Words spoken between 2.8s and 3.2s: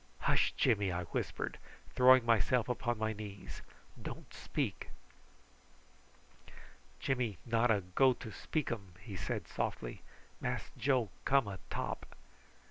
my